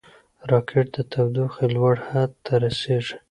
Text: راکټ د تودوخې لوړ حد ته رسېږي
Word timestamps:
راکټ 0.49 0.85
د 0.95 0.97
تودوخې 1.11 1.67
لوړ 1.75 1.95
حد 2.07 2.31
ته 2.45 2.53
رسېږي 2.63 3.15